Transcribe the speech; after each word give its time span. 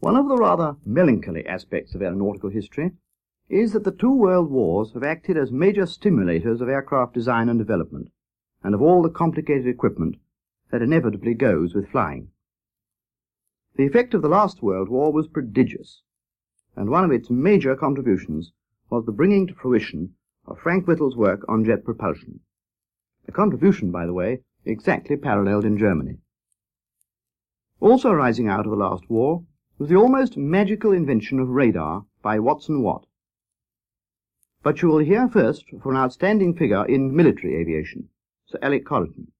One 0.00 0.16
of 0.16 0.28
the 0.28 0.36
rather 0.36 0.76
melancholy 0.84 1.46
aspects 1.46 1.94
of 1.94 2.02
aeronautical 2.02 2.50
history 2.50 2.92
is 3.48 3.72
that 3.72 3.84
the 3.84 3.90
two 3.90 4.12
world 4.12 4.50
wars 4.50 4.92
have 4.92 5.02
acted 5.02 5.38
as 5.38 5.50
major 5.50 5.84
stimulators 5.84 6.60
of 6.60 6.68
aircraft 6.68 7.14
design 7.14 7.48
and 7.48 7.58
development, 7.58 8.10
and 8.62 8.74
of 8.74 8.82
all 8.82 9.00
the 9.00 9.08
complicated 9.08 9.66
equipment 9.66 10.16
that 10.70 10.82
inevitably 10.82 11.32
goes 11.32 11.74
with 11.74 11.88
flying. 11.88 12.30
The 13.76 13.86
effect 13.86 14.12
of 14.12 14.20
the 14.20 14.28
last 14.28 14.62
World 14.62 14.90
War 14.90 15.12
was 15.12 15.28
prodigious, 15.28 16.02
and 16.74 16.90
one 16.90 17.04
of 17.04 17.10
its 17.10 17.30
major 17.30 17.74
contributions 17.74 18.52
was 18.90 19.06
the 19.06 19.12
bringing 19.12 19.46
to 19.46 19.54
fruition 19.54 20.14
of 20.44 20.58
Frank 20.58 20.86
Whittle's 20.86 21.16
work 21.16 21.42
on 21.48 21.64
jet 21.64 21.84
propulsion. 21.84 22.40
A 23.26 23.32
contribution, 23.32 23.90
by 23.90 24.04
the 24.04 24.14
way, 24.14 24.42
exactly 24.64 25.16
paralleled 25.16 25.64
in 25.64 25.78
Germany. 25.78 26.18
Also 27.80 28.10
arising 28.10 28.46
out 28.46 28.66
of 28.66 28.70
the 28.70 28.76
last 28.76 29.08
war 29.08 29.44
was 29.78 29.90
the 29.90 29.96
almost 29.96 30.38
magical 30.38 30.90
invention 30.92 31.38
of 31.38 31.50
radar 31.50 32.06
by 32.22 32.38
Watson 32.38 32.82
Watt. 32.82 33.06
But 34.62 34.80
you 34.80 34.88
will 34.88 34.98
hear 34.98 35.28
first 35.28 35.66
from 35.82 35.90
an 35.92 35.98
outstanding 35.98 36.54
figure 36.54 36.86
in 36.86 37.14
military 37.14 37.56
aviation, 37.56 38.08
Sir 38.46 38.58
Alec 38.62 38.86
Coryton, 38.86 39.32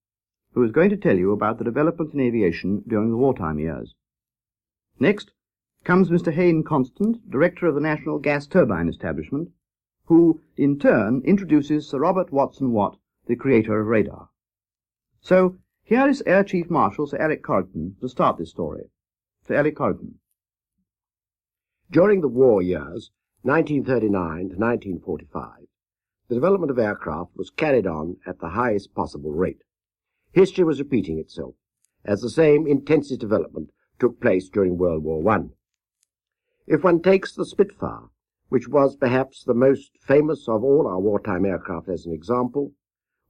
who 0.52 0.62
is 0.62 0.73
going 0.73 0.91
to 0.91 0.96
tell 0.96 1.16
you 1.16 1.33
about 1.33 1.57
the 1.57 1.65
developments 1.65 2.12
in 2.12 2.20
aviation 2.20 2.83
during 2.87 3.10
the 3.10 3.16
wartime 3.16 3.59
years. 3.59 3.95
Next 5.01 5.33
comes 5.84 6.10
Mr. 6.10 6.33
Hayne 6.33 6.62
Constant, 6.62 7.30
Director 7.30 7.66
of 7.66 7.74
the 7.74 7.80
National 7.80 8.18
Gas 8.18 8.46
Turbine 8.46 8.88
Establishment, 8.88 9.51
who 10.05 10.43
in 10.57 10.79
turn 10.79 11.23
introduces 11.24 11.88
Sir 11.88 11.98
Robert 11.98 12.30
Watson 12.30 12.73
Watt, 12.73 12.98
the 13.27 13.37
creator 13.37 13.80
of 13.80 13.87
radar. 13.87 14.29
So 15.23 15.57
here 15.82 16.07
is 16.07 16.23
Air 16.27 16.45
Chief 16.45 16.68
Marshal 16.68 17.07
Sir 17.07 17.16
Alec 17.16 17.43
Coryton 17.43 17.96
to 18.01 18.09
start 18.09 18.37
this 18.37 18.51
story. 18.51 18.91
Sir 19.46 19.55
Alec 19.55 19.77
Coryton. 19.77 20.18
During 21.90 22.20
the 22.20 22.28
war 22.28 22.60
years, 22.62 23.12
1939 23.42 24.10
to 24.51 24.56
1945, 24.56 25.68
the 26.28 26.34
development 26.34 26.73
of 26.73 26.80
aircraft 26.80 27.37
was 27.37 27.51
carried 27.51 27.87
on 27.87 28.16
at 28.26 28.40
the 28.40 28.51
highest 28.51 28.93
possible 28.93 29.30
rate. 29.30 29.62
History 30.32 30.65
was 30.65 30.80
repeating 30.80 31.20
itself, 31.20 31.54
as 32.04 32.23
the 32.23 32.28
same 32.28 32.66
intensive 32.66 33.20
development 33.20 33.70
took 34.01 34.20
place 34.20 34.48
during 34.48 34.76
World 34.76 35.04
War 35.04 35.30
I. 35.30 35.45
If 36.66 36.82
one 36.82 37.02
takes 37.02 37.32
the 37.32 37.46
Spitfire, 37.46 38.09
which 38.48 38.66
was 38.66 38.96
perhaps 38.96 39.45
the 39.45 39.54
most 39.54 39.96
famous 40.00 40.48
of 40.48 40.65
all 40.65 40.88
our 40.88 40.98
wartime 40.98 41.46
aircraft 41.46 41.88
as 41.88 42.04
an 42.04 42.12
example, 42.12 42.73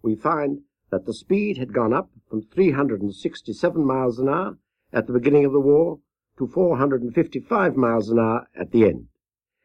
we 0.00 0.16
find 0.16 0.62
that 0.90 1.04
the 1.04 1.12
speed 1.12 1.58
had 1.58 1.74
gone 1.74 1.92
up 1.92 2.10
from 2.30 2.40
367 2.40 3.84
miles 3.84 4.18
an 4.18 4.30
hour 4.30 4.56
at 4.94 5.06
the 5.06 5.12
beginning 5.12 5.44
of 5.44 5.52
the 5.52 5.60
war 5.60 6.00
to 6.38 6.46
455 6.46 7.76
miles 7.76 8.10
an 8.10 8.18
hour 8.18 8.46
at 8.54 8.70
the 8.70 8.84
end, 8.84 9.08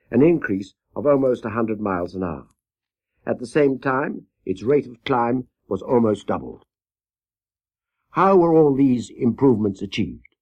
an 0.10 0.22
increase 0.22 0.74
of 0.96 1.06
almost 1.06 1.44
100 1.44 1.80
miles 1.80 2.16
an 2.16 2.24
hour. 2.24 2.48
At 3.26 3.40
the 3.40 3.46
same 3.46 3.80
time, 3.80 4.28
its 4.46 4.64
rate 4.64 4.88
of 4.88 5.04
climb 5.04 5.48
was 5.68 5.82
almost 5.82 6.28
doubled. 6.28 6.66
How 8.12 8.36
were 8.36 8.54
all 8.54 8.76
these 8.76 9.10
improvements 9.10 9.82
achieved? 9.82 10.36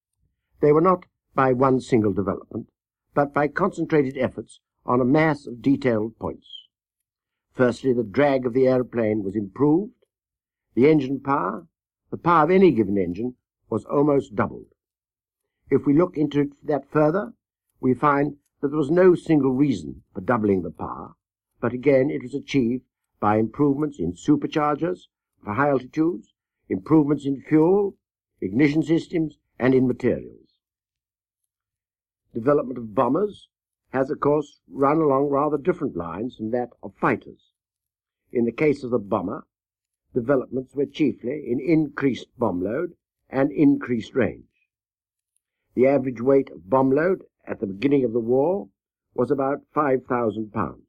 They 0.61 0.71
were 0.71 0.81
not 0.81 1.05
by 1.35 1.53
one 1.53 1.79
single 1.81 2.13
development, 2.13 2.69
but 3.13 3.33
by 3.33 3.47
concentrated 3.47 4.17
efforts 4.17 4.59
on 4.85 5.01
a 5.01 5.05
mass 5.05 5.45
of 5.45 5.61
detailed 5.61 6.17
points. 6.17 6.47
Firstly, 7.53 7.93
the 7.93 8.03
drag 8.03 8.45
of 8.45 8.53
the 8.53 8.67
aeroplane 8.67 9.23
was 9.23 9.35
improved. 9.35 9.93
The 10.75 10.89
engine 10.89 11.19
power, 11.19 11.67
the 12.09 12.17
power 12.17 12.45
of 12.45 12.51
any 12.51 12.71
given 12.71 12.97
engine, 12.97 13.35
was 13.69 13.85
almost 13.85 14.35
doubled. 14.35 14.73
If 15.71 15.85
we 15.85 15.93
look 15.93 16.17
into 16.17 16.51
that 16.63 16.89
further, 16.89 17.33
we 17.79 17.93
find 17.93 18.37
that 18.61 18.69
there 18.69 18.77
was 18.77 18.89
no 18.89 19.15
single 19.15 19.51
reason 19.51 20.03
for 20.13 20.21
doubling 20.21 20.63
the 20.63 20.71
power, 20.71 21.13
but 21.61 21.73
again 21.73 22.09
it 22.09 22.23
was 22.23 22.33
achieved 22.33 22.83
by 23.19 23.37
improvements 23.37 23.99
in 23.99 24.13
superchargers 24.13 25.07
for 25.43 25.53
high 25.53 25.69
altitudes, 25.69 26.33
improvements 26.69 27.25
in 27.25 27.41
fuel, 27.41 27.97
ignition 28.41 28.83
systems, 28.83 29.37
and 29.59 29.75
in 29.75 29.87
materials. 29.87 30.59
Development 32.33 32.77
of 32.77 32.95
bombers 32.95 33.47
has, 33.91 34.09
of 34.09 34.19
course, 34.19 34.61
run 34.69 34.97
along 34.97 35.29
rather 35.29 35.57
different 35.57 35.95
lines 35.95 36.35
from 36.35 36.51
that 36.51 36.69
of 36.81 36.93
fighters. 36.95 37.51
In 38.31 38.45
the 38.45 38.51
case 38.51 38.83
of 38.83 38.91
the 38.91 38.99
bomber, 38.99 39.45
developments 40.13 40.75
were 40.75 40.85
chiefly 40.85 41.43
in 41.47 41.59
increased 41.59 42.27
bomb 42.37 42.61
load 42.61 42.93
and 43.29 43.51
increased 43.51 44.15
range. 44.15 44.48
The 45.79 45.87
average 45.87 46.19
weight 46.19 46.49
of 46.49 46.69
bomb 46.69 46.91
load 46.91 47.23
at 47.45 47.61
the 47.61 47.65
beginning 47.65 48.03
of 48.03 48.11
the 48.11 48.19
war 48.19 48.67
was 49.13 49.31
about 49.31 49.63
5,000 49.73 50.51
pounds, 50.51 50.83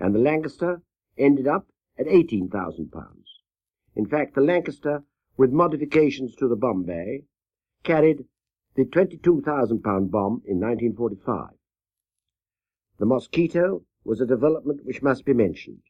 and 0.00 0.12
the 0.12 0.18
Lancaster 0.18 0.82
ended 1.16 1.46
up 1.46 1.68
at 1.96 2.08
18,000 2.08 2.90
pounds. 2.90 3.42
In 3.94 4.04
fact, 4.04 4.34
the 4.34 4.40
Lancaster, 4.40 5.04
with 5.36 5.52
modifications 5.52 6.34
to 6.34 6.48
the 6.48 6.56
bomb 6.56 6.82
bay, 6.82 7.22
carried 7.84 8.24
the 8.74 8.84
22,000 8.84 9.80
pound 9.84 10.10
bomb 10.10 10.42
in 10.44 10.58
1945. 10.58 11.50
The 12.98 13.06
Mosquito 13.06 13.84
was 14.02 14.20
a 14.20 14.26
development 14.26 14.84
which 14.84 15.04
must 15.04 15.24
be 15.24 15.34
mentioned. 15.34 15.82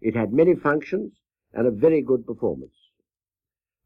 It 0.00 0.16
had 0.16 0.32
many 0.32 0.56
functions 0.56 1.20
and 1.52 1.64
a 1.64 1.70
very 1.70 2.02
good 2.02 2.26
performance. 2.26 2.90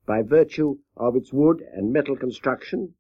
By 0.07 0.23
virtue 0.23 0.79
of 0.97 1.15
its 1.15 1.31
wood 1.31 1.61
and 1.75 1.93
metal 1.93 2.17
construction, 2.17 2.95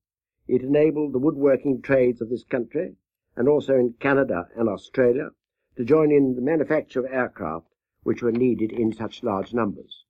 it 0.48 0.62
enabled 0.62 1.12
the 1.12 1.18
woodworking 1.18 1.80
trades 1.80 2.20
of 2.20 2.28
this 2.28 2.44
country, 2.44 2.96
and 3.36 3.48
also 3.48 3.74
in 3.74 3.94
Canada 4.00 4.48
and 4.56 4.68
Australia, 4.68 5.30
to 5.76 5.84
join 5.84 6.10
in 6.10 6.34
the 6.34 6.42
manufacture 6.42 7.00
of 7.00 7.12
aircraft 7.12 7.66
which 8.02 8.22
were 8.22 8.32
needed 8.32 8.72
in 8.72 8.92
such 8.92 9.22
large 9.22 9.54
numbers. 9.54 10.04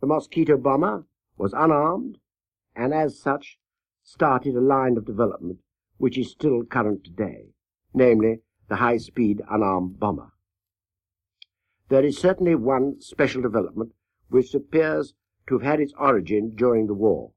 The 0.00 0.06
Mosquito 0.06 0.56
bomber 0.56 1.04
was 1.36 1.52
unarmed, 1.52 2.18
and 2.76 2.94
as 2.94 3.18
such 3.18 3.58
started 4.02 4.54
a 4.54 4.60
line 4.60 4.96
of 4.96 5.06
development 5.06 5.60
which 5.96 6.18
is 6.18 6.30
still 6.30 6.64
current 6.64 7.04
today, 7.04 7.54
namely 7.92 8.40
the 8.68 8.76
high-speed 8.76 9.42
unarmed 9.50 9.98
bomber. 9.98 10.32
There 11.88 12.04
is 12.04 12.18
certainly 12.18 12.54
one 12.54 13.00
special 13.00 13.42
development 13.42 13.92
which 14.28 14.54
appears 14.54 15.14
to 15.46 15.58
have 15.58 15.66
had 15.66 15.80
its 15.80 15.92
origin 15.98 16.54
during 16.54 16.86
the 16.86 16.94
war. 16.94 17.32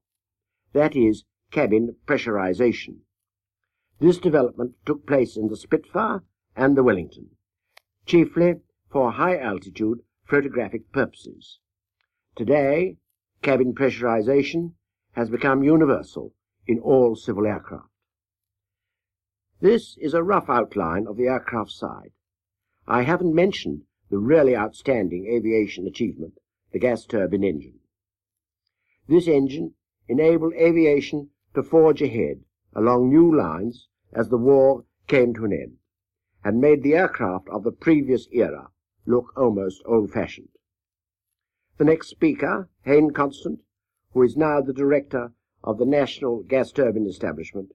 That 0.73 0.95
is 0.95 1.25
cabin 1.51 1.95
pressurization. 2.05 2.97
This 3.99 4.17
development 4.17 4.75
took 4.85 5.07
place 5.07 5.37
in 5.37 5.47
the 5.47 5.57
Spitfire 5.57 6.23
and 6.55 6.75
the 6.75 6.83
Wellington, 6.83 7.29
chiefly 8.05 8.55
for 8.91 9.11
high-altitude 9.11 9.99
photographic 10.25 10.91
purposes. 10.91 11.59
Today, 12.35 12.97
cabin 13.41 13.73
pressurization 13.73 14.73
has 15.13 15.29
become 15.29 15.63
universal 15.63 16.33
in 16.67 16.79
all 16.79 17.15
civil 17.15 17.47
aircraft. 17.47 17.89
This 19.59 19.97
is 19.99 20.13
a 20.13 20.23
rough 20.23 20.49
outline 20.49 21.07
of 21.07 21.17
the 21.17 21.27
aircraft 21.27 21.71
side. 21.71 22.11
I 22.87 23.01
haven't 23.01 23.33
mentioned 23.33 23.81
the 24.11 24.19
really 24.19 24.55
outstanding 24.55 25.25
aviation 25.27 25.87
achievement, 25.87 26.33
the 26.71 26.79
gas 26.79 27.05
turbine 27.05 27.43
engine. 27.43 27.79
This 29.07 29.27
engine 29.27 29.73
enabled 30.07 30.53
aviation 30.53 31.29
to 31.57 31.63
forge 31.63 32.03
ahead 32.03 32.39
along 32.75 33.09
new 33.09 33.35
lines 33.35 33.87
as 34.13 34.29
the 34.29 34.37
war 34.37 34.85
came 35.07 35.33
to 35.33 35.43
an 35.43 35.51
end, 35.51 35.75
and 36.43 36.61
made 36.61 36.83
the 36.83 36.93
aircraft 36.93 37.49
of 37.49 37.63
the 37.63 37.71
previous 37.71 38.27
era 38.31 38.69
look 39.07 39.33
almost 39.35 39.81
old-fashioned. 39.87 40.49
The 41.79 41.85
next 41.85 42.09
speaker, 42.09 42.69
Hayne 42.83 43.09
Constant, 43.09 43.61
who 44.13 44.21
is 44.21 44.37
now 44.37 44.61
the 44.61 44.71
director 44.71 45.31
of 45.63 45.79
the 45.79 45.85
National 45.85 46.43
Gas 46.43 46.71
Turbine 46.71 47.07
Establishment, 47.07 47.71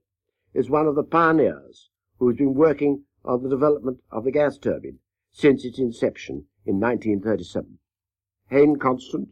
is 0.54 0.70
one 0.70 0.86
of 0.86 0.94
the 0.94 1.02
pioneers 1.02 1.90
who 2.20 2.28
has 2.28 2.36
been 2.36 2.54
working 2.54 3.02
on 3.24 3.42
the 3.42 3.50
development 3.50 3.98
of 4.12 4.22
the 4.22 4.30
gas 4.30 4.58
turbine 4.58 5.00
since 5.32 5.64
its 5.64 5.80
inception 5.80 6.44
in 6.64 6.78
1937. 6.78 7.78
Hayne 8.48 8.76
Constant. 8.76 9.30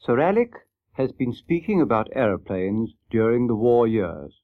Sir 0.00 0.18
Alec 0.18 0.54
has 0.94 1.12
been 1.12 1.32
speaking 1.32 1.80
about 1.80 2.08
aeroplanes 2.12 2.94
during 3.10 3.46
the 3.46 3.54
war 3.54 3.86
years. 3.86 4.40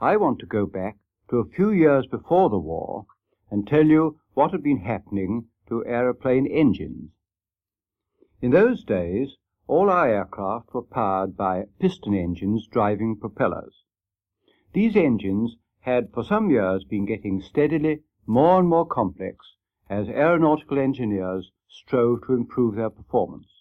I 0.00 0.16
want 0.16 0.38
to 0.40 0.46
go 0.46 0.66
back 0.66 0.98
to 1.30 1.38
a 1.38 1.48
few 1.48 1.70
years 1.70 2.06
before 2.06 2.50
the 2.50 2.58
war 2.58 3.06
and 3.50 3.66
tell 3.66 3.86
you 3.86 4.18
what 4.34 4.52
had 4.52 4.62
been 4.62 4.80
happening 4.80 5.46
to 5.68 5.84
aeroplane 5.86 6.46
engines. 6.46 7.10
In 8.40 8.50
those 8.50 8.84
days, 8.84 9.36
all 9.66 9.90
our 9.90 10.08
aircraft 10.08 10.72
were 10.72 10.82
powered 10.82 11.36
by 11.36 11.64
piston 11.78 12.14
engines 12.14 12.66
driving 12.66 13.16
propellers. 13.16 13.84
These 14.72 14.96
engines 14.96 15.56
had 15.80 16.12
for 16.12 16.22
some 16.22 16.50
years 16.50 16.84
been 16.84 17.04
getting 17.06 17.40
steadily 17.40 18.02
more 18.26 18.58
and 18.58 18.68
more 18.68 18.86
complex 18.86 19.56
as 19.88 20.08
aeronautical 20.08 20.78
engineers 20.78 21.50
strove 21.68 22.26
to 22.26 22.34
improve 22.34 22.74
their 22.76 22.90
performance. 22.90 23.55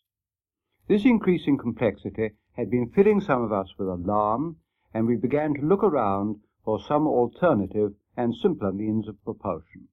This 0.88 1.04
increasing 1.04 1.58
complexity 1.58 2.32
had 2.54 2.70
been 2.70 2.90
filling 2.90 3.20
some 3.20 3.42
of 3.42 3.52
us 3.52 3.74
with 3.78 3.88
alarm 3.88 4.58
and 4.94 5.08
we 5.08 5.16
began 5.16 5.56
to 5.56 5.62
look 5.62 5.84
around 5.84 6.42
for 6.64 6.80
some 6.80 7.08
alternative 7.08 7.96
and 8.16 8.36
simpler 8.36 8.72
means 8.72 9.08
of 9.08 9.24
propulsion. 9.24 9.88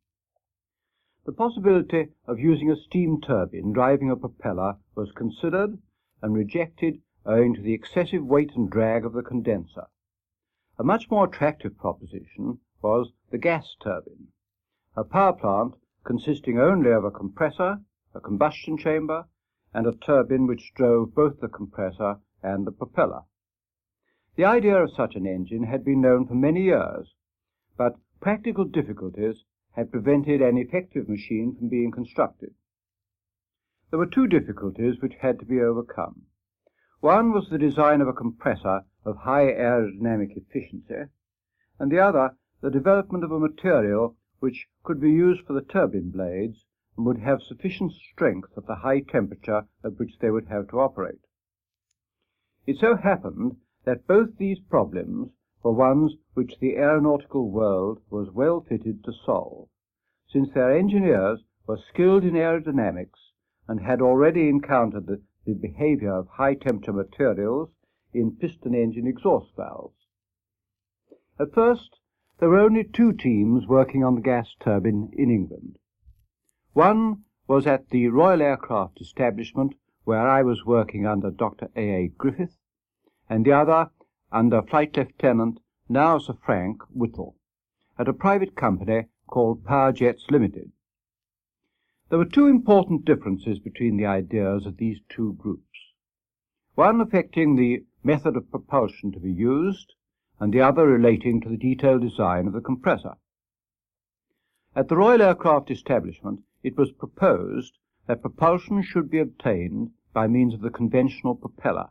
The 1.25 1.33
possibility 1.33 2.09
of 2.27 2.39
using 2.39 2.71
a 2.71 2.77
steam 2.77 3.21
turbine 3.21 3.73
driving 3.73 4.11
a 4.11 4.17
propeller 4.17 4.77
was 4.94 5.12
considered 5.12 5.79
and 6.21 6.35
rejected 6.35 7.00
owing 7.25 7.55
to 7.55 7.62
the 7.62 7.73
excessive 7.73 8.25
weight 8.25 8.55
and 8.55 8.69
drag 8.69 9.06
of 9.06 9.15
the 9.15 9.23
condenser. 9.23 9.87
A 10.79 10.85
much 10.85 11.11
more 11.11 11.25
attractive 11.25 11.79
proposition 11.79 12.59
was 12.83 13.12
the 13.31 13.39
gas 13.39 13.77
turbine, 13.83 14.29
a 14.94 15.05
power 15.05 15.33
plant 15.33 15.75
consisting 16.05 16.59
only 16.59 16.91
of 16.91 17.05
a 17.05 17.11
compressor, 17.11 17.81
a 18.15 18.21
combustion 18.21 18.77
chamber, 18.77 19.27
and 19.75 19.87
a 19.87 19.93
turbine 19.93 20.47
which 20.47 20.73
drove 20.75 21.15
both 21.15 21.41
the 21.41 21.49
compressor 21.49 22.19
and 22.43 22.67
the 22.67 22.73
propeller. 22.73 23.23
The 24.37 24.45
idea 24.45 24.83
of 24.83 24.93
such 24.93 25.15
an 25.15 25.27
engine 25.27 25.65
had 25.65 25.85
been 25.85 26.01
known 26.01 26.27
for 26.27 26.35
many 26.35 26.63
years, 26.63 27.15
but 27.77 27.97
practical 28.21 28.65
difficulties 28.65 29.45
had 29.73 29.91
prevented 29.91 30.43
an 30.43 30.59
effective 30.59 31.09
machine 31.09 31.55
from 31.57 31.69
being 31.69 31.91
constructed. 31.91 32.55
There 33.91 33.99
were 33.99 34.07
two 34.07 34.27
difficulties 34.27 35.01
which 35.01 35.15
had 35.21 35.39
to 35.41 35.45
be 35.45 35.61
overcome. 35.61 36.23
One 37.01 37.33
was 37.33 37.49
the 37.51 37.59
design 37.59 38.01
of 38.01 38.09
a 38.09 38.13
compressor 38.13 38.85
of 39.05 39.17
high 39.17 39.53
aerodynamic 39.53 40.37
efficiency, 40.37 41.11
and 41.79 41.91
the 41.91 41.99
other 41.99 42.37
the 42.61 42.71
development 42.71 43.25
of 43.25 43.33
a 43.33 43.41
material 43.41 44.17
which 44.39 44.69
could 44.85 45.01
be 45.01 45.11
used 45.11 45.45
for 45.45 45.53
the 45.53 45.63
turbine 45.63 46.11
blades 46.11 46.65
would 46.97 47.19
have 47.19 47.43
sufficient 47.43 47.93
strength 47.93 48.50
at 48.56 48.67
the 48.67 48.77
high 48.77 49.00
temperature 49.00 49.67
at 49.83 49.99
which 49.99 50.19
they 50.19 50.31
would 50.31 50.47
have 50.47 50.69
to 50.69 50.79
operate. 50.79 51.21
It 52.67 52.77
so 52.77 52.97
happened 52.97 53.56
that 53.85 54.06
both 54.06 54.37
these 54.37 54.61
problems 54.61 55.31
were 55.62 55.73
ones 55.73 56.15
which 56.35 56.59
the 56.61 56.77
aeronautical 56.77 57.50
world 57.50 58.00
was 58.11 58.31
well 58.31 58.61
fitted 58.61 59.03
to 59.05 59.12
solve, 59.12 59.69
since 60.29 60.50
their 60.53 60.77
engineers 60.77 61.44
were 61.67 61.79
skilled 61.79 62.25
in 62.25 62.35
aerodynamics 62.35 63.33
and 63.69 63.81
had 63.81 64.03
already 64.03 64.49
encountered 64.49 65.06
the, 65.06 65.21
the 65.44 65.55
behavior 65.55 66.15
of 66.15 66.29
high 66.29 66.55
temperature 66.55 66.93
materials 66.93 67.71
in 68.12 68.37
piston 68.37 68.75
engine 68.75 69.06
exhaust 69.06 69.55
valves. 69.56 70.06
At 71.41 71.55
first, 71.55 71.99
there 72.39 72.50
were 72.50 72.61
only 72.61 72.85
two 72.85 73.12
teams 73.12 73.67
working 73.67 74.05
on 74.05 74.17
the 74.17 74.21
gas 74.21 74.55
turbine 74.61 75.11
in 75.17 75.31
England. 75.31 75.79
One 76.75 77.25
was 77.47 77.67
at 77.67 77.91
the 77.91 78.09
Royal 78.09 78.41
Aircraft 78.41 78.99
Establishment, 79.03 79.75
where 80.05 80.27
I 80.27 80.43
was 80.43 80.65
working 80.65 81.07
under 81.07 81.31
Dr. 81.31 81.69
A. 81.77 82.05
A. 82.05 82.09
Griffith, 82.09 82.57
and 83.29 83.45
the 83.45 83.53
other 83.53 83.91
under 84.31 84.63
Flight 84.63 84.97
Lieutenant, 84.97 85.61
now 85.91 86.17
Sir 86.17 86.33
Frank 86.33 86.83
Whittle, 86.89 87.37
at 87.99 88.09
a 88.09 88.15
private 88.15 88.55
company 88.57 89.09
called 89.27 89.67
Power 89.67 89.93
Jets 89.93 90.31
Limited. 90.31 90.73
There 92.09 92.19
were 92.19 92.25
two 92.25 92.47
important 92.47 93.05
differences 93.05 93.59
between 93.59 93.99
the 93.99 94.07
ideas 94.07 94.65
of 94.65 94.79
these 94.79 95.01
two 95.11 95.35
groups, 95.35 95.93
one 96.75 97.03
affecting 97.03 97.55
the 97.55 97.85
method 98.03 98.35
of 98.35 98.51
propulsion 98.51 99.13
to 99.13 99.21
be 99.21 99.31
used, 99.31 99.93
and 100.41 100.55
the 100.55 100.63
other 100.63 100.87
relating 100.87 101.39
to 101.43 101.51
the 101.51 101.59
detailed 101.59 102.01
design 102.01 102.47
of 102.47 102.55
the 102.55 102.63
compressor. 102.63 103.17
At 104.75 104.89
the 104.89 104.97
Royal 104.97 105.21
Aircraft 105.21 105.71
Establishment, 105.71 106.41
it 106.62 106.76
was 106.76 106.93
proposed 106.93 107.79
that 108.06 108.23
propulsion 108.23 108.82
should 108.82 109.11
be 109.11 109.19
obtained 109.19 109.91
by 110.12 110.26
means 110.26 110.55
of 110.55 110.61
the 110.61 110.70
conventional 110.70 111.35
propeller, 111.35 111.88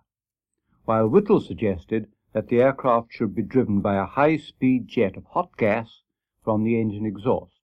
while 0.85 1.07
Whittle 1.07 1.41
suggested 1.41 2.07
that 2.33 2.47
the 2.47 2.61
aircraft 2.61 3.11
should 3.11 3.35
be 3.35 3.41
driven 3.41 3.81
by 3.81 3.95
a 3.95 4.05
high-speed 4.05 4.87
jet 4.87 5.17
of 5.17 5.25
hot 5.25 5.55
gas 5.57 6.01
from 6.43 6.63
the 6.63 6.79
engine 6.79 7.05
exhaust. 7.05 7.59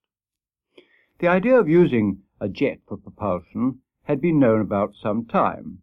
The 1.19 1.29
idea 1.29 1.59
of 1.59 1.69
using 1.69 2.23
a 2.41 2.49
jet 2.49 2.81
for 2.87 2.97
propulsion 2.97 3.81
had 4.05 4.21
been 4.21 4.39
known 4.39 4.61
about 4.61 4.95
some 4.95 5.25
time, 5.25 5.83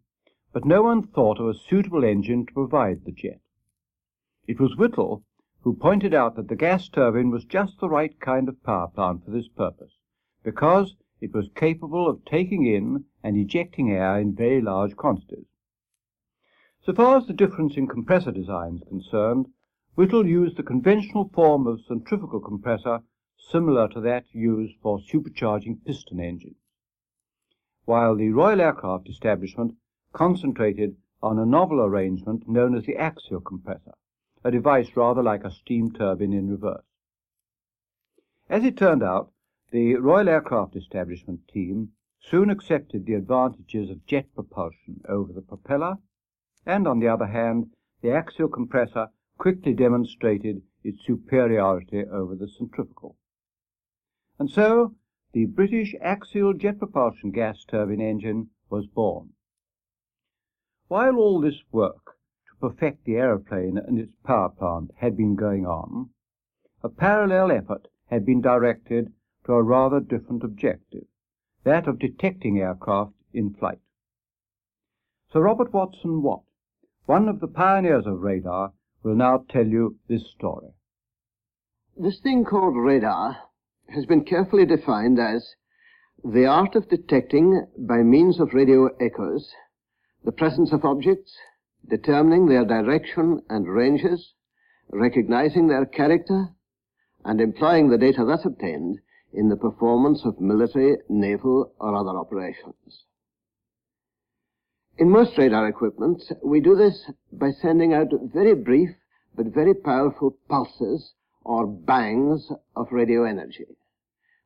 but 0.52 0.64
no 0.64 0.82
one 0.82 1.06
thought 1.06 1.38
of 1.38 1.48
a 1.48 1.54
suitable 1.54 2.04
engine 2.04 2.46
to 2.46 2.52
provide 2.52 3.04
the 3.04 3.12
jet. 3.12 3.40
It 4.46 4.60
was 4.60 4.76
Whittle 4.76 5.24
who 5.62 5.74
pointed 5.74 6.14
out 6.14 6.36
that 6.36 6.48
the 6.48 6.56
gas 6.56 6.88
turbine 6.88 7.30
was 7.30 7.44
just 7.44 7.80
the 7.80 7.88
right 7.88 8.18
kind 8.20 8.48
of 8.48 8.62
power 8.62 8.86
plant 8.86 9.24
for 9.24 9.32
this 9.32 9.48
purpose, 9.48 9.92
because 10.44 10.94
it 11.20 11.32
was 11.32 11.48
capable 11.54 12.08
of 12.08 12.24
taking 12.24 12.66
in 12.66 13.04
and 13.22 13.36
ejecting 13.36 13.90
air 13.90 14.18
in 14.18 14.34
very 14.34 14.60
large 14.60 14.96
quantities. 14.96 15.46
So 16.82 16.92
far 16.92 17.16
as 17.16 17.26
the 17.26 17.32
difference 17.32 17.76
in 17.76 17.88
compressor 17.88 18.30
design 18.30 18.76
is 18.76 18.88
concerned, 18.88 19.46
Whittle 19.96 20.26
used 20.26 20.56
the 20.56 20.62
conventional 20.62 21.30
form 21.32 21.66
of 21.66 21.80
centrifugal 21.80 22.40
compressor 22.40 23.00
similar 23.38 23.88
to 23.88 24.00
that 24.00 24.24
used 24.32 24.76
for 24.82 24.98
supercharging 24.98 25.84
piston 25.84 26.20
engines, 26.20 26.56
while 27.84 28.14
the 28.14 28.30
Royal 28.30 28.60
Aircraft 28.60 29.08
Establishment 29.08 29.74
concentrated 30.12 30.96
on 31.22 31.38
a 31.38 31.46
novel 31.46 31.80
arrangement 31.80 32.48
known 32.48 32.76
as 32.76 32.84
the 32.84 32.96
axial 32.96 33.40
compressor, 33.40 33.94
a 34.44 34.50
device 34.50 34.96
rather 34.96 35.22
like 35.22 35.44
a 35.44 35.50
steam 35.50 35.90
turbine 35.90 36.32
in 36.32 36.50
reverse. 36.50 36.84
As 38.48 38.64
it 38.64 38.76
turned 38.76 39.02
out, 39.02 39.32
the 39.70 39.96
Royal 39.96 40.28
Aircraft 40.28 40.76
Establishment 40.76 41.40
team 41.48 41.92
soon 42.20 42.50
accepted 42.50 43.04
the 43.04 43.14
advantages 43.14 43.90
of 43.90 44.06
jet 44.06 44.26
propulsion 44.34 45.00
over 45.08 45.32
the 45.32 45.42
propeller, 45.42 45.96
and 46.64 46.86
on 46.86 46.98
the 46.98 47.08
other 47.08 47.26
hand, 47.26 47.70
the 48.00 48.10
axial 48.10 48.48
compressor 48.48 49.08
quickly 49.38 49.74
demonstrated 49.74 50.62
its 50.82 51.04
superiority 51.04 52.04
over 52.04 52.34
the 52.34 52.48
centrifugal. 52.48 53.16
And 54.38 54.50
so 54.50 54.94
the 55.32 55.46
British 55.46 55.94
axial 56.00 56.54
jet 56.54 56.78
propulsion 56.78 57.30
gas 57.30 57.64
turbine 57.64 58.00
engine 58.00 58.50
was 58.70 58.86
born. 58.86 59.30
While 60.88 61.16
all 61.16 61.40
this 61.40 61.62
work 61.72 62.16
to 62.48 62.68
perfect 62.68 63.04
the 63.04 63.16
aeroplane 63.16 63.76
and 63.76 63.98
its 63.98 64.14
power 64.24 64.48
plant 64.48 64.92
had 64.96 65.16
been 65.16 65.34
going 65.34 65.66
on, 65.66 66.10
a 66.82 66.88
parallel 66.88 67.50
effort 67.50 67.88
had 68.08 68.24
been 68.24 68.40
directed 68.40 69.12
to 69.46 69.52
a 69.52 69.62
rather 69.62 70.00
different 70.00 70.42
objective, 70.42 71.06
that 71.64 71.86
of 71.86 71.98
detecting 71.98 72.58
aircraft 72.58 73.12
in 73.32 73.54
flight. 73.54 73.78
Sir 75.32 75.40
Robert 75.40 75.72
Watson 75.72 76.22
Watt, 76.22 76.42
one 77.06 77.28
of 77.28 77.40
the 77.40 77.46
pioneers 77.46 78.06
of 78.06 78.22
radar, 78.22 78.72
will 79.02 79.14
now 79.14 79.44
tell 79.48 79.66
you 79.66 79.96
this 80.08 80.26
story. 80.36 80.70
This 81.96 82.20
thing 82.20 82.44
called 82.44 82.76
radar 82.76 83.36
has 83.88 84.04
been 84.04 84.24
carefully 84.24 84.66
defined 84.66 85.18
as 85.20 85.54
the 86.24 86.46
art 86.46 86.74
of 86.74 86.88
detecting 86.88 87.66
by 87.78 87.98
means 87.98 88.40
of 88.40 88.52
radio 88.52 88.86
echoes 89.00 89.52
the 90.24 90.32
presence 90.32 90.72
of 90.72 90.84
objects 90.84 91.36
determining 91.88 92.46
their 92.46 92.64
direction 92.64 93.40
and 93.48 93.68
ranges, 93.68 94.34
recognizing 94.90 95.68
their 95.68 95.86
character, 95.86 96.48
and 97.24 97.40
employing 97.40 97.88
the 97.90 97.98
data 97.98 98.24
thus 98.24 98.44
obtained 98.44 98.98
in 99.36 99.48
the 99.48 99.56
performance 99.56 100.22
of 100.24 100.40
military, 100.40 100.96
naval, 101.08 101.72
or 101.78 101.94
other 101.94 102.18
operations. 102.18 103.04
In 104.98 105.10
most 105.10 105.36
radar 105.36 105.68
equipment, 105.68 106.22
we 106.42 106.60
do 106.60 106.74
this 106.74 107.10
by 107.30 107.50
sending 107.50 107.92
out 107.92 108.08
very 108.32 108.54
brief 108.54 108.88
but 109.36 109.46
very 109.54 109.74
powerful 109.74 110.38
pulses 110.48 111.12
or 111.44 111.66
bangs 111.66 112.50
of 112.74 112.86
radio 112.90 113.24
energy, 113.24 113.66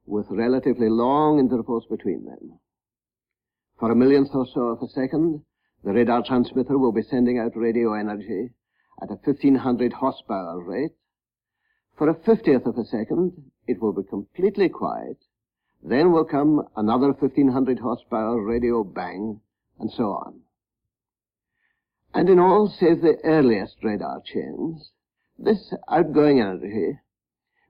with 0.07 0.27
relatively 0.29 0.89
long 0.91 1.39
intervals 1.39 1.87
between 1.89 2.25
them. 2.25 2.59
For 3.79 3.93
a 3.93 3.97
millionth 3.97 4.35
or 4.35 4.47
so 4.53 4.63
of 4.63 4.83
a 4.83 4.89
second, 4.89 5.43
the 5.85 5.93
radar 5.93 6.25
transmitter 6.25 6.77
will 6.77 6.93
be 6.93 7.03
sending 7.03 7.39
out 7.39 7.57
radio 7.57 7.95
energy 7.95 8.51
at 9.01 9.11
a 9.11 9.21
1500 9.25 9.93
horsepower 9.93 10.63
rate. 10.63 10.93
For 11.97 12.09
a 12.09 12.15
fiftieth 12.15 12.67
of 12.67 12.77
a 12.77 12.85
second, 12.85 13.33
it 13.71 13.81
will 13.81 13.93
be 13.93 14.03
completely 14.03 14.69
quiet. 14.69 15.17
Then 15.83 16.13
will 16.13 16.25
come 16.25 16.69
another 16.77 17.13
1500 17.13 17.79
horsepower 17.79 18.43
radio 18.43 18.85
bang, 18.85 19.41
and 19.79 19.91
so 19.91 20.13
on. 20.13 20.41
And 22.13 22.29
in 22.29 22.39
all 22.39 22.69
save 22.69 23.01
the 23.01 23.17
earliest 23.25 23.77
radar 23.83 24.21
chains, 24.25 24.91
this 25.39 25.73
outgoing 25.89 26.41
energy 26.41 26.99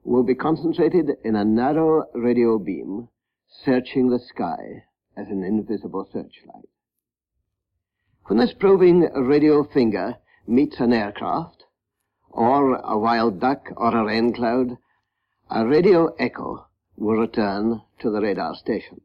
will 0.02 0.22
be 0.22 0.34
concentrated 0.34 1.10
in 1.24 1.36
a 1.36 1.44
narrow 1.44 2.06
radio 2.14 2.58
beam 2.58 3.08
searching 3.64 4.08
the 4.08 4.18
sky 4.18 4.84
as 5.16 5.28
an 5.28 5.44
invisible 5.44 6.08
searchlight. 6.12 6.68
When 8.24 8.38
this 8.38 8.54
probing 8.54 9.02
radio 9.14 9.64
finger 9.64 10.16
meets 10.46 10.80
an 10.80 10.92
aircraft, 10.92 11.64
or 12.30 12.76
a 12.76 12.96
wild 12.98 13.40
duck 13.40 13.68
or 13.76 13.94
a 13.94 14.04
rain 14.04 14.32
cloud, 14.32 14.78
a 15.52 15.66
radio 15.66 16.14
echo 16.18 16.66
will 16.96 17.16
return 17.16 17.82
to 17.98 18.10
the 18.10 18.20
radar 18.20 18.54
station. 18.54 19.00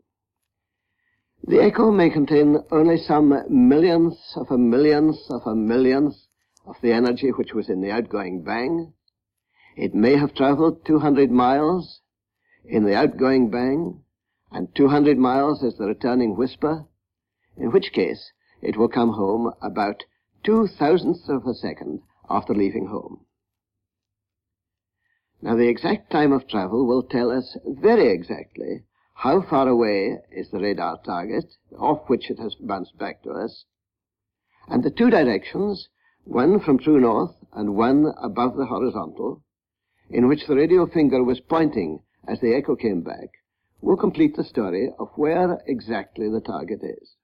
The 1.44 1.60
echo 1.60 1.92
may 1.92 2.12
contain 2.12 2.58
only 2.72 2.98
some 2.98 3.34
millionth 3.50 4.18
of 4.36 4.52
a 4.52 4.58
millionth 4.58 5.18
of 5.30 5.42
a 5.48 5.56
millionth 5.56 6.16
of 6.66 6.76
the 6.82 6.92
energy 6.92 7.30
which 7.30 7.54
was 7.54 7.68
in 7.68 7.82
the 7.82 7.92
outgoing 7.92 8.44
bang. 8.44 8.94
It 9.76 9.96
may 9.96 10.18
have 10.18 10.36
traveled 10.36 10.86
200 10.86 11.32
miles 11.32 12.02
in 12.64 12.86
the 12.86 12.96
outgoing 12.96 13.50
bang, 13.50 14.04
and 14.52 14.74
200 14.76 15.18
miles 15.18 15.64
as 15.64 15.78
the 15.78 15.86
returning 15.86 16.36
whisper, 16.36 16.86
in 17.58 17.72
which 17.72 17.92
case 17.92 18.32
it 18.62 18.78
will 18.78 18.88
come 18.88 19.14
home 19.14 19.52
about 19.62 20.04
two 20.44 20.68
thousandths 20.68 21.28
of 21.28 21.46
a 21.46 21.54
second 21.54 22.02
after 22.30 22.54
leaving 22.54 22.88
home. 22.88 23.26
Now 25.42 25.56
the 25.56 25.68
exact 25.68 26.12
time 26.12 26.32
of 26.32 26.48
travel 26.48 26.88
will 26.88 27.04
tell 27.04 27.30
us 27.30 27.58
very 27.66 28.12
exactly 28.12 28.84
how 29.16 29.42
far 29.42 29.68
away 29.68 30.18
is 30.32 30.50
the 30.50 30.60
radar 30.60 31.00
target 31.04 31.46
off 31.78 32.10
which 32.10 32.30
it 32.30 32.40
has 32.40 32.56
bounced 32.56 32.98
back 32.98 33.24
to 33.24 33.32
us, 33.32 33.66
and 34.68 34.84
the 34.84 34.90
two 34.90 35.10
directions, 35.10 35.90
one 36.24 36.60
from 36.60 36.80
true 36.80 37.00
north 37.00 37.36
and 37.54 37.76
one 37.76 38.14
above 38.22 38.56
the 38.58 38.66
horizontal, 38.66 39.44
in 40.10 40.28
which 40.28 40.48
the 40.48 40.56
radio 40.56 40.86
finger 40.86 41.24
was 41.24 41.40
pointing 41.40 42.02
as 42.28 42.40
the 42.40 42.54
echo 42.54 42.76
came 42.76 43.02
back, 43.02 43.30
will 43.82 43.98
complete 43.98 44.36
the 44.36 44.44
story 44.44 44.92
of 45.00 45.10
where 45.16 45.62
exactly 45.68 46.30
the 46.30 46.42
target 46.42 46.82
is. 46.84 47.16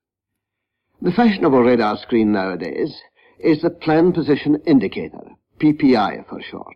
The 1.01 1.11
fashionable 1.11 1.61
radar 1.61 1.97
screen 1.97 2.31
nowadays 2.31 3.01
is 3.39 3.61
the 3.61 3.69
Plan 3.69 4.13
Position 4.13 4.61
Indicator, 4.67 5.31
PPI 5.59 6.27
for 6.29 6.41
short. 6.41 6.75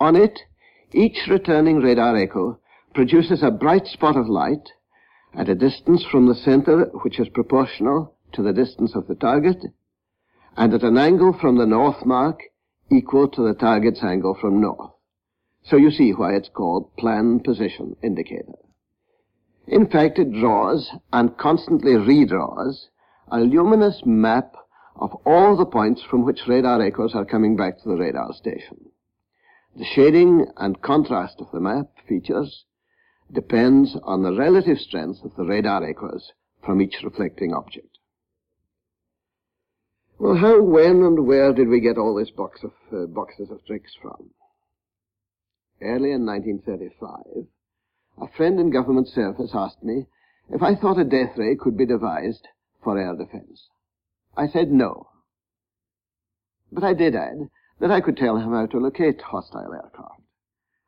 On 0.00 0.16
it, 0.16 0.40
each 0.92 1.26
returning 1.28 1.78
radar 1.78 2.16
echo 2.16 2.60
produces 2.94 3.42
a 3.42 3.50
bright 3.50 3.86
spot 3.86 4.16
of 4.16 4.28
light 4.28 4.70
at 5.34 5.48
a 5.48 5.54
distance 5.54 6.04
from 6.10 6.26
the 6.26 6.34
center 6.34 6.86
which 7.02 7.18
is 7.18 7.28
proportional 7.28 8.14
to 8.32 8.42
the 8.42 8.52
distance 8.52 8.94
of 8.94 9.06
the 9.06 9.14
target 9.14 9.58
and 10.56 10.72
at 10.74 10.82
an 10.82 10.98
angle 10.98 11.32
from 11.32 11.56
the 11.56 11.66
north 11.66 12.04
mark 12.04 12.40
equal 12.90 13.28
to 13.28 13.42
the 13.42 13.54
target's 13.54 14.02
angle 14.02 14.36
from 14.40 14.60
north. 14.60 14.92
So 15.64 15.76
you 15.76 15.90
see 15.90 16.12
why 16.12 16.34
it's 16.34 16.48
called 16.48 16.96
plan 16.96 17.40
position 17.40 17.96
indicator. 18.02 18.54
In 19.66 19.86
fact, 19.86 20.18
it 20.18 20.32
draws 20.32 20.90
and 21.12 21.36
constantly 21.36 21.92
redraws 21.92 22.86
a 23.30 23.40
luminous 23.40 24.02
map 24.06 24.54
of 24.96 25.10
all 25.26 25.56
the 25.56 25.66
points 25.66 26.02
from 26.08 26.24
which 26.24 26.48
radar 26.48 26.80
echoes 26.80 27.14
are 27.14 27.24
coming 27.24 27.56
back 27.56 27.82
to 27.82 27.88
the 27.88 27.96
radar 27.96 28.32
station. 28.32 28.87
The 29.78 29.84
shading 29.84 30.44
and 30.56 30.82
contrast 30.82 31.36
of 31.38 31.52
the 31.52 31.60
map 31.60 31.86
features 32.08 32.64
depends 33.32 33.96
on 34.02 34.24
the 34.24 34.36
relative 34.36 34.78
strength 34.78 35.22
of 35.22 35.36
the 35.36 35.44
radar 35.44 35.88
echoes 35.88 36.32
from 36.64 36.82
each 36.82 36.96
reflecting 37.04 37.54
object. 37.54 37.96
Well, 40.18 40.34
how, 40.34 40.60
when, 40.62 41.04
and 41.04 41.28
where 41.28 41.52
did 41.52 41.68
we 41.68 41.78
get 41.78 41.96
all 41.96 42.16
these 42.16 42.32
box 42.32 42.64
of 42.64 42.72
uh, 42.92 43.06
boxes 43.06 43.52
of 43.52 43.64
tricks 43.66 43.92
from? 44.02 44.30
Early 45.80 46.10
in 46.10 46.26
1935, 46.26 47.46
a 48.20 48.36
friend 48.36 48.58
in 48.58 48.70
government 48.70 49.06
service 49.06 49.52
asked 49.54 49.84
me 49.84 50.06
if 50.50 50.60
I 50.60 50.74
thought 50.74 50.98
a 50.98 51.04
death 51.04 51.38
ray 51.38 51.54
could 51.54 51.76
be 51.76 51.86
devised 51.86 52.48
for 52.82 52.98
air 52.98 53.14
defense. 53.14 53.68
I 54.36 54.48
said 54.48 54.72
no. 54.72 55.06
But 56.72 56.82
I 56.82 56.94
did 56.94 57.14
add 57.14 57.48
that 57.80 57.90
I 57.90 58.00
could 58.00 58.16
tell 58.16 58.36
him 58.36 58.52
how 58.52 58.66
to 58.66 58.78
locate 58.78 59.20
hostile 59.20 59.72
aircraft. 59.72 60.22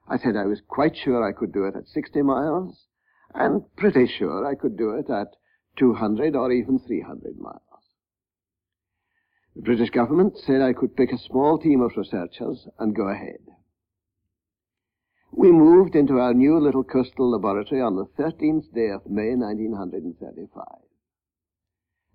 I 0.08 0.18
said 0.18 0.36
I 0.36 0.46
was 0.46 0.60
quite 0.66 0.96
sure 0.96 1.22
I 1.22 1.32
could 1.32 1.52
do 1.52 1.64
it 1.64 1.76
at 1.76 1.86
60 1.88 2.22
miles, 2.22 2.86
and 3.34 3.62
pretty 3.76 4.06
sure 4.06 4.44
I 4.44 4.54
could 4.56 4.76
do 4.76 4.90
it 4.90 5.08
at 5.08 5.36
200 5.76 6.34
or 6.34 6.50
even 6.50 6.80
300 6.80 7.38
miles. 7.38 7.60
The 9.54 9.62
British 9.62 9.90
government 9.90 10.38
said 10.38 10.62
I 10.62 10.72
could 10.72 10.96
pick 10.96 11.12
a 11.12 11.18
small 11.18 11.58
team 11.58 11.80
of 11.80 11.96
researchers 11.96 12.66
and 12.78 12.94
go 12.94 13.08
ahead. 13.08 13.40
We 15.32 15.52
moved 15.52 15.94
into 15.94 16.18
our 16.18 16.34
new 16.34 16.58
little 16.58 16.82
coastal 16.82 17.30
laboratory 17.30 17.80
on 17.80 17.94
the 17.94 18.06
13th 18.18 18.72
day 18.74 18.90
of 18.90 19.08
May 19.08 19.36
1935. 19.36 20.64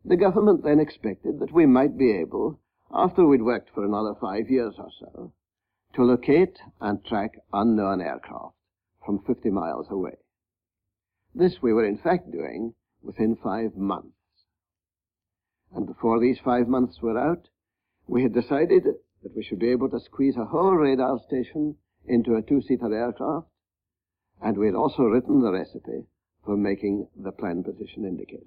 The 0.04 0.18
government 0.18 0.64
then 0.64 0.80
expected 0.80 1.40
that 1.40 1.54
we 1.54 1.66
might 1.66 1.98
be 1.98 2.12
able, 2.12 2.60
after 2.92 3.26
we'd 3.26 3.42
worked 3.42 3.70
for 3.74 3.84
another 3.84 4.14
five 4.20 4.50
years 4.50 4.76
or 4.78 4.90
so, 5.00 5.32
to 5.94 6.04
locate 6.04 6.60
and 6.82 7.04
track 7.06 7.32
unknown 7.54 8.02
aircraft 8.02 8.56
from 9.06 9.24
50 9.26 9.50
miles 9.50 9.88
away. 9.90 10.18
This 11.34 11.62
we 11.62 11.74
were 11.74 11.86
in 11.86 11.98
fact 11.98 12.32
doing 12.32 12.74
within 13.02 13.36
five 13.36 13.76
months. 13.76 14.10
And 15.74 15.86
before 15.86 16.20
these 16.20 16.40
five 16.40 16.68
months 16.68 17.02
were 17.02 17.20
out, 17.20 17.48
we 18.08 18.24
had 18.24 18.34
decided 18.34 18.84
that 19.24 19.36
we 19.36 19.44
should 19.44 19.60
be 19.60 19.72
able 19.72 19.90
to 19.90 20.00
squeeze 20.00 20.38
a 20.38 20.46
whole 20.46 20.74
radar 20.74 21.20
station 21.20 21.76
into 22.08 22.36
a 22.36 22.42
two-seater 22.42 22.94
aircraft, 22.94 23.48
and 24.42 24.58
we 24.58 24.68
had 24.68 24.76
also 24.76 25.04
written 25.04 25.42
the 25.42 25.52
recipe 25.52 26.06
for 26.46 26.56
making 26.56 27.08
the 27.16 27.32
plan 27.32 27.64
position 27.64 28.06
indicator. 28.06 28.46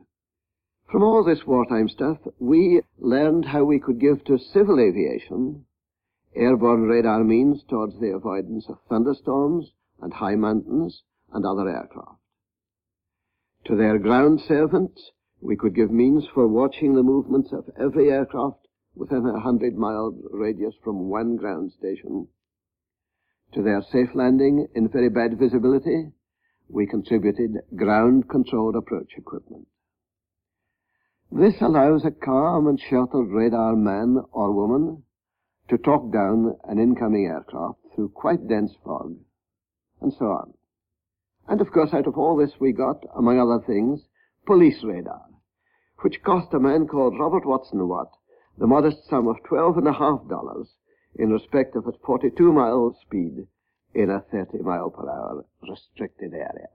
From 0.91 1.03
all 1.03 1.23
this 1.23 1.47
wartime 1.47 1.91
stuff, 1.91 2.17
we 2.39 2.81
learned 2.99 3.45
how 3.45 3.65
we 3.65 3.79
could 3.79 4.01
give 4.01 4.25
to 4.25 4.39
civil 4.39 4.81
aviation 4.81 5.67
airborne 6.35 6.83
radar 6.83 7.25
means 7.25 7.63
towards 7.65 7.99
the 8.01 8.15
avoidance 8.15 8.69
of 8.69 8.79
thunderstorms 8.89 9.73
and 10.01 10.15
high 10.15 10.37
mountains 10.37 11.03
and 11.31 11.45
other 11.45 11.69
aircraft. 11.69 12.21
To 13.67 13.77
their 13.77 13.99
ground 13.99 14.41
servants, 14.41 15.11
we 15.43 15.57
could 15.57 15.75
give 15.75 15.91
means 15.91 16.27
for 16.33 16.49
watching 16.49 16.95
the 16.95 17.03
movements 17.03 17.53
of 17.53 17.69
every 17.79 18.11
aircraft 18.11 18.67
within 18.95 19.27
a 19.27 19.41
hundred 19.41 19.77
mile 19.77 20.17
radius 20.31 20.75
from 20.83 21.11
one 21.11 21.37
ground 21.37 21.73
station 21.73 22.29
to 23.53 23.63
their 23.63 23.83
safe 23.83 24.15
landing 24.15 24.69
in 24.75 24.89
very 24.89 25.11
bad 25.11 25.39
visibility, 25.39 26.13
we 26.69 26.87
contributed 26.87 27.59
ground-controlled 27.77 28.77
approach 28.77 29.13
equipment. 29.17 29.67
This 31.31 31.61
allows 31.61 32.05
a 32.05 32.11
calm 32.11 32.67
and 32.67 32.81
sheltered 32.81 33.29
radar 33.29 33.77
man 33.77 34.25
or 34.33 34.53
woman 34.53 35.03
to 35.69 35.77
talk 35.77 36.11
down 36.13 36.57
an 36.65 36.79
incoming 36.79 37.27
aircraft 37.27 37.81
through 37.95 38.09
quite 38.11 38.49
dense 38.49 38.75
fog, 38.83 39.17
and 40.01 40.13
so 40.13 40.27
on. 40.27 40.55
And 41.47 41.61
of 41.61 41.71
course, 41.71 41.93
out 41.93 42.07
of 42.07 42.17
all 42.17 42.37
this 42.37 42.59
we 42.59 42.73
got, 42.73 43.05
among 43.15 43.39
other 43.39 43.61
things, 43.67 44.09
police 44.47 44.83
radar, 44.83 45.27
which 46.01 46.23
cost 46.23 46.55
a 46.55 46.59
man 46.59 46.87
called 46.87 47.19
Robert 47.19 47.45
Watson 47.45 47.87
Watt 47.89 48.11
the 48.59 48.67
modest 48.67 49.07
sum 49.09 49.29
of 49.29 49.43
twelve 49.45 49.77
and 49.77 49.87
a 49.87 49.93
half 49.93 50.27
dollars 50.29 50.75
in 51.15 51.31
respect 51.31 51.77
of 51.77 51.87
its 51.87 51.99
42 52.05 52.53
mile 52.53 52.97
speed 53.03 53.47
in 53.95 54.11
a 54.11 54.21
30 54.33 54.59
mile 54.59 54.91
per 54.91 55.09
hour 55.09 55.45
restricted 55.63 56.33
area. 56.33 56.69